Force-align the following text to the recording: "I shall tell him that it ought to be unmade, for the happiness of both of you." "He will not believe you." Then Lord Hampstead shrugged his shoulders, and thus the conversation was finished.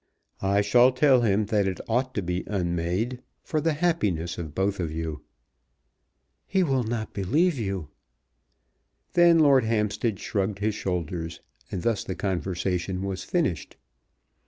"I 0.41 0.61
shall 0.61 0.91
tell 0.91 1.21
him 1.21 1.45
that 1.53 1.67
it 1.67 1.79
ought 1.87 2.15
to 2.15 2.23
be 2.23 2.43
unmade, 2.47 3.21
for 3.43 3.61
the 3.61 3.73
happiness 3.73 4.39
of 4.39 4.55
both 4.55 4.79
of 4.79 4.91
you." 4.91 5.21
"He 6.47 6.63
will 6.63 6.81
not 6.81 7.13
believe 7.13 7.59
you." 7.59 7.89
Then 9.13 9.37
Lord 9.37 9.63
Hampstead 9.63 10.19
shrugged 10.19 10.57
his 10.57 10.73
shoulders, 10.73 11.41
and 11.71 11.83
thus 11.83 12.03
the 12.03 12.15
conversation 12.15 13.03
was 13.03 13.23
finished. 13.23 13.77